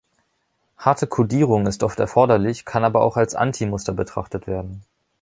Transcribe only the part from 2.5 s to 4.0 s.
kann aber auch als Anti-Muster